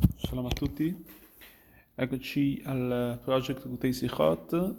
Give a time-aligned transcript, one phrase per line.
[0.00, 1.04] Shalom a tutti,
[1.94, 4.74] eccoci al project Gutei Sichot,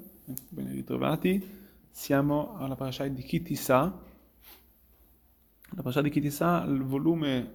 [0.49, 1.47] ben ritrovati.
[1.91, 7.51] Siamo alla parasha di Kitisa, la parasha di Kitisa, il volume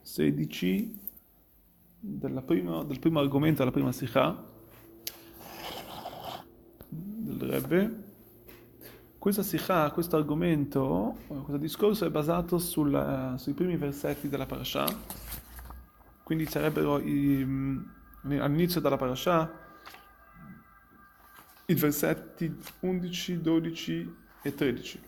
[0.00, 1.00] 16
[2.46, 4.44] prima, del primo argomento della prima Sikha
[6.88, 8.04] del Rebbe.
[9.18, 15.40] Questa Sikha, questo argomento, questo discorso è basato sul, sui primi versetti della parasha
[16.22, 17.80] quindi sarebbero i, mm,
[18.38, 19.60] all'inizio della parasha
[21.66, 25.00] i versetti 11, 12 e 13.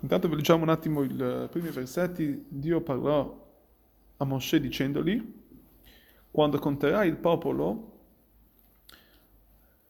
[0.00, 2.44] Intanto leggiamo un attimo i primi versetti.
[2.48, 3.46] Dio parlò
[4.16, 5.34] a Mosè dicendogli,
[6.30, 7.96] quando conterai il popolo,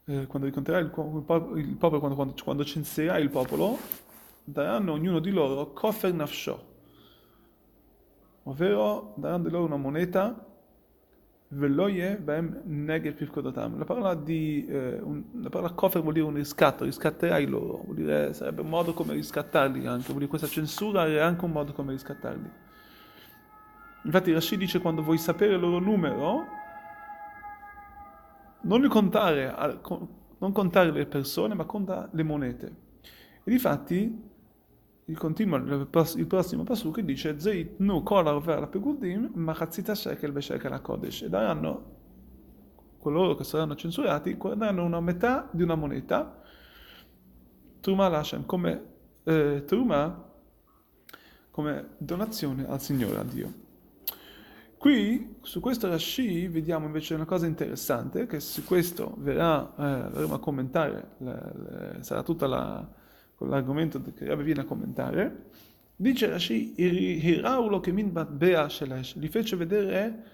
[0.04, 3.78] eh, quando conterai il, il popolo, quando, quando, quando censerai il popolo,
[4.44, 6.67] daranno ognuno di loro kofer nafsho,
[8.48, 10.44] ovvero daranno loro una moneta
[11.48, 13.78] veloye bem negel pivkodatam.
[13.78, 17.96] La parola di eh, un, la parola kofer vuol dire un riscatto, riscatterai loro, vuol
[17.96, 21.72] dire sarebbe un modo come riscattarli anche, vuol dire questa censura è anche un modo
[21.72, 22.50] come riscattarli.
[24.04, 26.44] Infatti Rashi dice quando vuoi sapere il loro numero,
[28.62, 29.54] non contare,
[30.38, 32.76] non contare le persone, ma conta le monete.
[33.44, 34.26] E difatti
[35.14, 40.72] continua il prossimo passo che dice Zeit nu kol arver la pegudim machatzita shekel beshekel
[40.72, 41.96] hakodesh e daranno
[42.98, 46.42] coloro che saranno censurati daranno una metà di una moneta
[47.80, 48.84] truma lashem come
[49.24, 50.26] eh, truma
[51.58, 53.52] come donazione al Signore, a Dio.
[54.78, 60.34] Qui, su questo Rashi, vediamo invece una cosa interessante, che su questo verrà, eh, andremo
[60.34, 62.88] a commentare, le, le, sarà tutta la,
[63.38, 65.50] con l'argomento che Rabbi viene a commentare,
[65.94, 68.12] dice Rashi, Hiraulo che min
[69.14, 70.24] gli fece vedere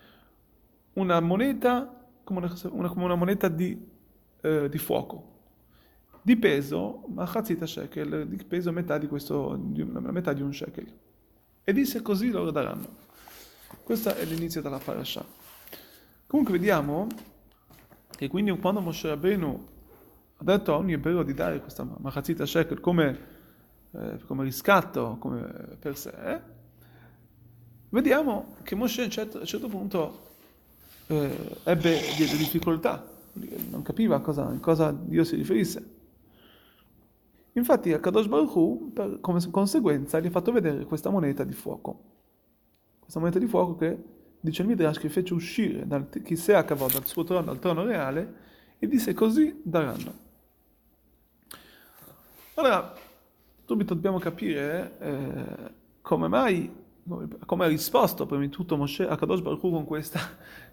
[0.95, 3.79] una moneta come una, una, come una moneta di,
[4.41, 5.33] eh, di, fuoco,
[6.23, 10.91] di peso, machatzita shekel, di peso metà di, questo, di una, metà di un shekel.
[11.63, 13.03] E disse così loro daranno.
[13.83, 15.23] Questo è l'inizio della parasha.
[16.27, 17.07] Comunque vediamo
[18.17, 19.73] che quindi quando Moshe Rabbeinu
[20.37, 23.19] ha detto a ogni ebreo di dare questa machatzita shekel come,
[23.93, 26.41] eh, come riscatto come per sé,
[27.91, 30.33] vediamo che Moshe a un certo, certo punto
[31.07, 33.07] eh, ebbe delle difficoltà,
[33.71, 35.93] non capiva cosa, a cosa Dio si riferisse.
[37.57, 41.53] Infatti a Kadosh Baruch Hu, per, come conseguenza, gli ha fatto vedere questa moneta di
[41.53, 42.01] fuoco.
[42.99, 43.97] Questa moneta di fuoco che,
[44.41, 48.35] dice il Midrash, che fece uscire dal Kisea Kavod, dal suo trono, dal trono reale,
[48.85, 50.23] e disse così daranno.
[52.55, 52.95] Allora,
[53.65, 55.73] subito dobbiamo capire eh,
[56.03, 56.71] come mai,
[57.47, 60.21] come ha risposto prima di tutto Moshe a Kadosh Baruch con questa,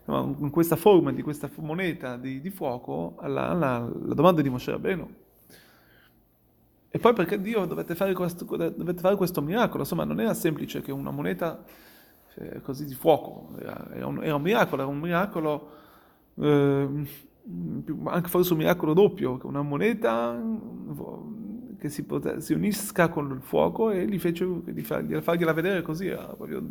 [0.06, 4.72] con questa forma di questa moneta di, di fuoco alla, alla, alla, domanda di Moshe
[4.72, 5.16] Rabbeinu.
[6.94, 10.82] E poi perché Dio dovette fare, questo, dovette fare questo miracolo, insomma non era semplice
[10.82, 11.64] che una moneta
[12.36, 15.70] eh, così di fuoco, era, era, un, era, un, miracolo, era un miracolo...
[16.36, 17.30] Eh,
[18.06, 20.40] anche forse un miracolo doppio, una moneta
[21.78, 25.82] che si, pote, si, unisca con il fuoco e gli fece di far, fargliela vedere
[25.82, 26.10] così.
[26.10, 26.64] Proprio...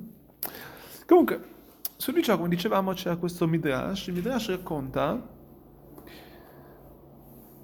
[1.06, 1.41] Comunque,
[1.97, 4.06] su di ciò, come dicevamo, c'era questo Midrash.
[4.06, 5.14] Il Midrash racconta,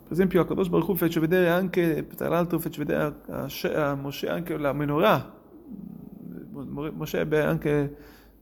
[0.03, 4.59] per esempio, a Kadosh Baruch fece vedere anche, tra l'altro fece vedere a Moshe anche
[4.59, 5.35] la menorah.
[6.51, 7.97] Moshe ebbe anche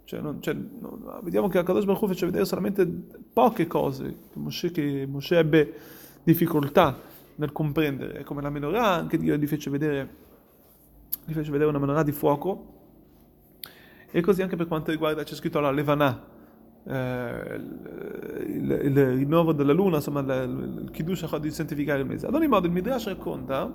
[0.04, 4.70] cioè, non, cioè, no, vediamo che Akadosh Baruch fece vedere solamente poche cose che Moshe,
[4.70, 5.75] che Moshe ebbe
[6.22, 6.97] difficoltà
[7.37, 10.09] nel comprendere, come la menorah, anche Dio gli fece vedere,
[11.25, 12.72] gli fece vedere una menorah di fuoco,
[14.10, 16.32] e così anche per quanto riguarda, c'è scritto la Levanah,
[16.87, 17.60] eh,
[18.47, 22.26] il, il, il, rinnovo della luna, insomma il, il Kiddush di santificare il mese.
[22.26, 23.72] Ad ogni modo il Midrash racconta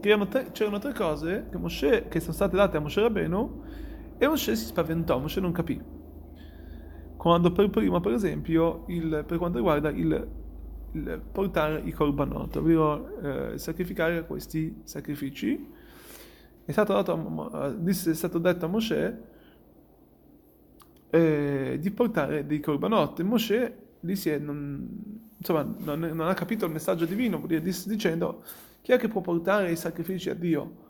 [0.00, 3.62] che c'erano tre cose che, Moshe, che sono state date a Moshe Rabbeinu
[4.18, 5.80] e Moshe si spaventò, Moshe non capì.
[7.16, 10.28] Quando per primo, per esempio, il, per quanto riguarda il,
[10.92, 15.74] il portare i korbanot, ovvero eh, sacrificare questi sacrifici,
[16.64, 19.22] è stato, dato, è stato detto a Moshe
[21.10, 23.20] eh, di portare dei korbanot.
[23.20, 28.42] E Moshe lì si è, non, insomma, non, non, ha capito il messaggio divino, dicendo
[28.82, 30.84] chi è che può portare i sacrifici a Dio?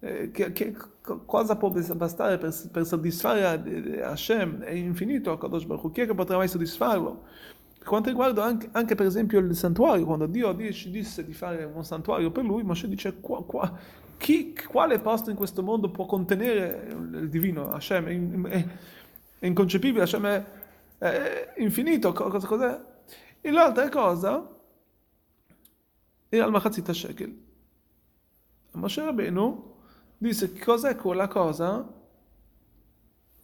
[0.00, 4.60] Eh, che, che, cosa può bastare per, per soddisfare Hashem?
[4.62, 7.24] È infinito Kadosh Baruch Chi è che potrà mai soddisfarlo?
[7.78, 11.64] Per quanto riguarda anche, anche, per esempio il santuario, quando Dio ci disse di fare
[11.64, 13.76] un santuario per lui, Moshe dice qua, qua,
[14.16, 18.46] chi, quale posto in questo mondo può contenere il divino Hashem?
[18.46, 20.44] è inconcepibile, Hashem è,
[20.98, 22.80] è infinito, cosa, cos'è?
[23.40, 24.48] E l'altra cosa
[26.28, 27.36] era il Machatzita Shekel.
[28.74, 29.71] Moshe Rabbeinu
[30.22, 32.00] disse cos'è quella cosa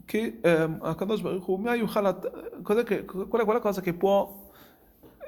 [0.04, 1.62] che eh, Akadosh Baruch Hu
[2.62, 4.50] cos'è che, qual è quella cosa che può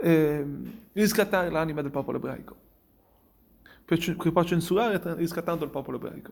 [0.00, 0.46] eh,
[0.92, 2.56] riscattare l'anima del popolo ebraico.
[3.84, 6.30] Che può censurare riscattando il popolo ebraico.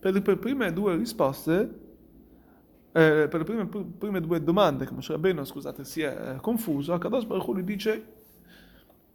[0.00, 1.88] Per le prime due risposte
[2.92, 6.92] eh, per le prime, prime, due domande che Moshe Rabbeinu scusate si è eh, confuso
[6.92, 8.19] Akadosh Baruch Hu dice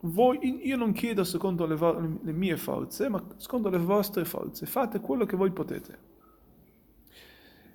[0.06, 1.76] voi, io non chiedo secondo le,
[2.22, 4.66] le, mie forze, ma secondo le vostre forze.
[4.66, 6.14] Fate quello che voi potete.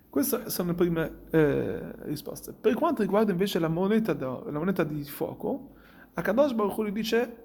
[0.09, 2.53] Queste sono le prime eh, risposte.
[2.53, 5.75] Per quanto riguarda invece la moneta, da, la moneta di fuoco,
[6.15, 7.37] Akadosh Baruch Hu dice,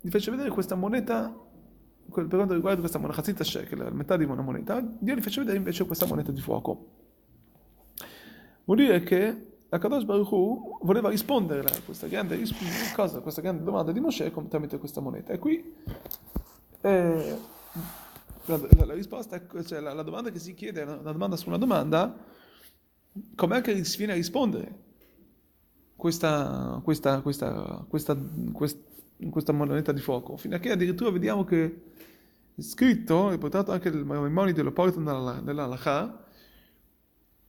[0.00, 1.34] gli fece vedere questa moneta,
[2.12, 5.40] per quanto riguarda questa moneta, Chazita Shekel, la metà di una moneta, Dio gli fece
[5.40, 6.86] vedere invece questa moneta di fuoco.
[8.64, 12.40] Vuol dire che Akadosh Baruch Hu voleva rispondere a questa grande,
[12.94, 15.32] cosa, questa grande domanda di Moshe tramite questa moneta.
[15.32, 15.74] E qui
[16.82, 17.36] eh,
[18.44, 21.58] la, la, la, risposta, cioè la, la, domanda che si chiede, una domanda su una
[21.58, 22.16] domanda,
[23.34, 24.84] com'è che si viene a rispondere
[25.96, 28.16] questa, questa, questa,
[28.52, 30.36] questa, moneta di fuoco?
[30.36, 31.82] Fino a che addirittura vediamo che
[32.54, 36.24] è scritto, è portato anche il Maimonides lo portano nella, nella Lacha,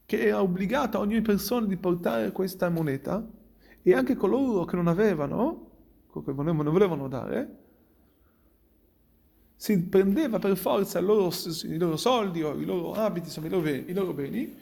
[0.08, 3.28] che era obbligata ogni persona di portare questa moneta
[3.84, 5.70] e anche coloro che non avevano,
[6.14, 7.58] che non volevano dare,
[9.58, 11.30] si prendeva per forza loro,
[11.64, 14.56] i loro soldi o i loro abiti, insomma i loro, i loro beni,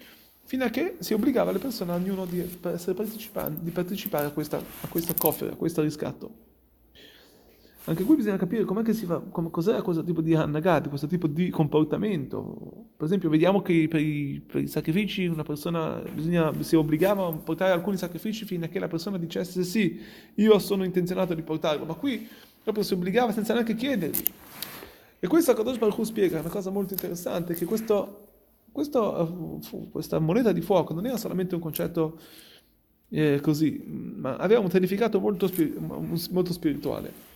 [0.45, 5.13] fino a che si obbligava le persone, ognuno di, di partecipare a, questa, a questo
[5.15, 6.54] cofre, a questo riscatto.
[7.87, 11.27] Anche qui bisogna capire com'è si fa, com, cos'è questo tipo di annagati, questo tipo
[11.27, 12.87] di comportamento.
[12.97, 17.31] Per esempio, vediamo che per i, per i sacrifici una persona bisogna, si obbligava a
[17.31, 20.01] portare alcuni sacrifici fino a che la persona dicesse sì,
[20.35, 22.27] io sono intenzionato di portarlo, ma qui
[22.63, 24.23] proprio si obbligava senza neanche chiedergli.
[25.19, 28.29] E questo Kadosh Baruch Hu spiega una cosa molto interessante, che questo,
[28.71, 29.59] questo,
[29.91, 32.19] questa moneta di fuoco non era solamente un concetto
[33.09, 35.47] eh, così, ma aveva un significato molto,
[36.31, 37.34] molto spirituale.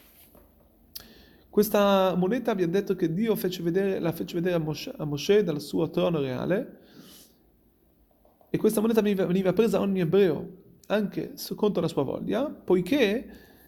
[1.50, 5.44] Questa moneta abbiamo detto che Dio fece vedere, la fece vedere a Moshe, a Moshe
[5.44, 6.78] dal suo trono reale
[8.51, 10.48] e questa moneta veniva, presa a ogni ebreo,
[10.88, 13.28] anche secondo la sua voglia, poiché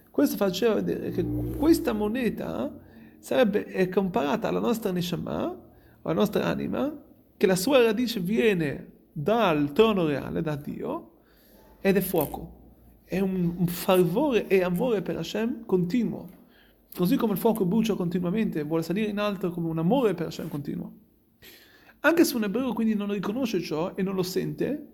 [0.10, 1.24] questo faceva vedere che
[1.58, 2.72] questa moneta
[3.20, 5.56] sarebbe comparata alla nostra Neshama,
[6.02, 6.92] alla nostra anima,
[7.38, 11.12] che la sua radice viene dal trono reale, da Dio,
[11.80, 12.60] ed è fuoco.
[13.06, 16.41] È un, un fervore e amore per Hashem continuo.
[16.94, 20.28] Così come il fuoco brucia continuamente e vuole salire in alto come un amore per
[20.28, 20.92] Hashem continuo.
[22.02, 24.88] Anche se un ebreo quindi non riconosce ciò e non lo sente,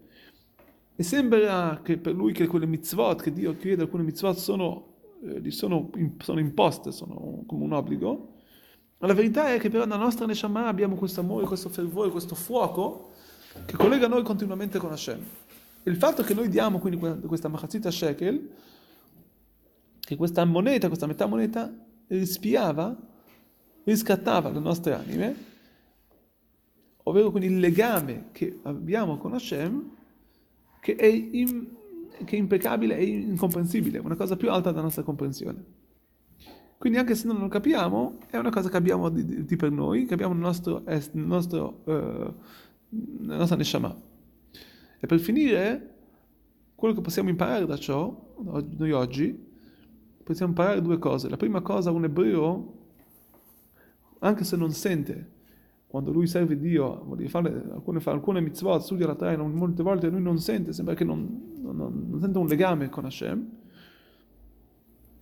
[0.96, 5.52] e sembra che per lui che quelle mitzvot che Dio chiede, alcune mitzvot sono, eh,
[5.52, 8.34] sono, sono imposte, sono come un obbligo,
[8.98, 12.34] ma la verità è che però nella nostra Neshama abbiamo questo amore, questo fervore, questo
[12.34, 13.12] fuoco
[13.66, 15.20] che collega noi continuamente con Hashem.
[15.84, 18.50] Il fatto che noi diamo quindi questa machatzita shekel,
[20.00, 21.72] che questa moneta, questa metà moneta,
[22.08, 22.96] rispiava,
[23.84, 25.36] riscattava le nostre anime,
[27.04, 29.96] ovvero con il legame che abbiamo con Hashem,
[30.82, 31.68] che è, in,
[32.24, 35.76] che è impeccabile e incomprensibile, una cosa più alta della nostra comprensione.
[36.78, 40.06] Quindi anche se non lo capiamo, è una cosa che abbiamo di, di per noi,
[40.06, 42.34] che abbiamo nel nostro, nel nostro, uh,
[42.90, 43.96] nella nostra neshama.
[45.00, 45.96] E per finire,
[46.76, 48.36] quello che possiamo imparare da ciò,
[48.78, 49.47] noi oggi,
[50.28, 51.30] possiamo imparare due cose.
[51.30, 52.74] La prima cosa, un ebreo,
[54.20, 55.36] anche se non sente,
[55.88, 60.10] quando lui serve Dio, vuole fare alcune, fa alcune mitzvot, studia la Torah, molte volte
[60.10, 63.50] lui non sente, sembra che non, non, non sente un legame con Hashem.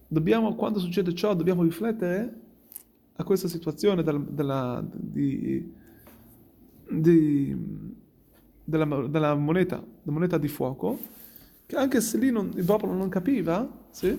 [0.07, 2.41] Dobbiamo, quando succede ciò, dobbiamo riflettere
[3.17, 5.71] a questa situazione della, della, di,
[6.89, 7.55] di,
[8.63, 10.97] della, della moneta, moneta di fuoco,
[11.67, 14.17] che anche se lì non, il popolo non capiva, sì,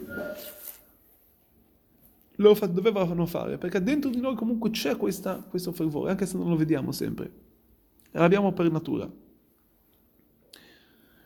[2.36, 6.36] lo fa, dovevano fare, perché dentro di noi comunque c'è questa, questo fervore, anche se
[6.36, 7.30] non lo vediamo sempre.
[8.12, 9.04] L'abbiamo per natura.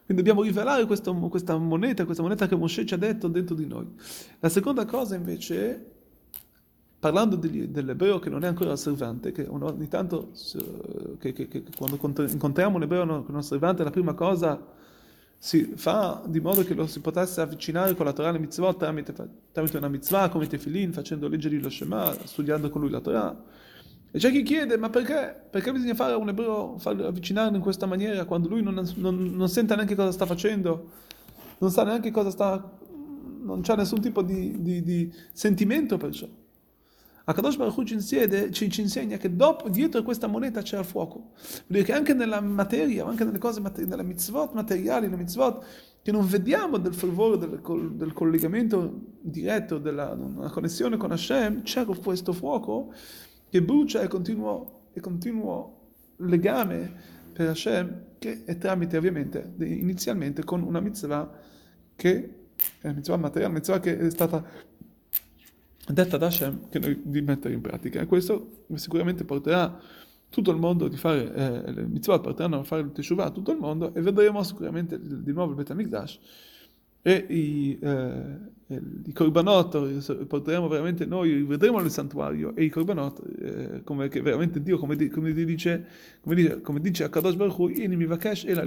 [0.05, 3.67] Quindi dobbiamo rivelare questo, questa moneta, questa moneta che Moshe ci ha detto dentro di
[3.67, 3.87] noi.
[4.41, 5.93] La seconda cosa invece,
[6.99, 10.33] parlando degli, dell'ebreo che non è ancora osservante, che ogni tanto
[11.19, 11.97] che, che, che quando
[12.29, 14.79] incontriamo un ebreo non osservante, la prima cosa
[15.43, 19.15] si fa di modo che lo si potesse avvicinare con la Torah alle mitzvot tramite,
[19.51, 23.43] tramite una mitzvah come tefillin, facendo leggergli lo Shema, studiando con lui la Torah.
[24.11, 27.87] E c'è chi chiede, ma perché, perché bisogna fare un ebreo, farlo avvicinarlo in questa
[27.87, 30.91] maniera quando lui non, non, non sente neanche cosa sta facendo,
[31.57, 32.79] non sa neanche cosa sta,
[33.41, 36.27] non c'ha nessun tipo di, di, di sentimento per ciò.
[37.31, 41.31] Akadosh Baruch ci, insiede, ci, ci, insegna che dopo, dietro questa moneta c'è il fuoco.
[41.39, 45.65] Vuol dire che anche nella materia, anche nelle cose, nelle mitzvot materiali, nelle mitzvot,
[46.03, 47.61] che non vediamo del fervore, del,
[47.95, 50.17] del collegamento diretto, della
[50.51, 52.93] connessione con Hashem, c'è questo fuoco
[53.49, 56.93] che brucia e continuo, e continuo legame
[57.33, 61.31] per Hashem, che è tramite ovviamente, inizialmente con una mitzvah
[61.95, 62.35] che
[62.81, 64.45] è una mitzvah materiale, una mitzvah che è stata
[65.87, 68.01] detta da Hashem che noi di mettere in pratica.
[68.01, 69.79] E questo sicuramente porterà
[70.29, 73.51] tutto il mondo di fare, eh, le mitzvot porteranno a fare il teshuvah a tutto
[73.51, 76.19] il mondo e vedremo sicuramente di nuovo il Bet HaMikdash
[77.03, 83.83] e i, eh, i korbanot porteremo veramente noi, vedremo nel santuario e i korbanot eh,
[83.85, 85.87] come che veramente Dio come, come, dice,
[86.21, 87.71] come dice, come dice a Kadosh Baruch Hu
[88.07, 88.65] vakesh e la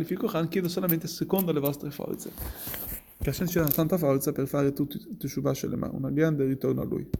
[0.49, 3.01] chiedo solamente secondo le vostre forze
[3.31, 7.07] ci dà tanta forza per fare tutti teshuvah shelema, un grande ritorno a Lui